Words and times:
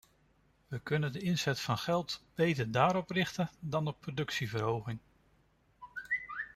We 0.67 0.79
kunnen 0.79 1.11
de 1.11 1.19
inzet 1.19 1.59
van 1.59 1.77
geld 1.77 2.23
beter 2.35 2.71
daarop 2.71 3.09
richten 3.11 3.49
dan 3.59 3.87
op 3.87 3.99
productieverhoging. 4.01 4.99